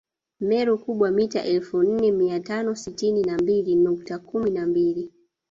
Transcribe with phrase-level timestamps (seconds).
[0.39, 5.11] Meru Kubwa mita elfu nne mia tano sitini na mbili nukta kumi na mbili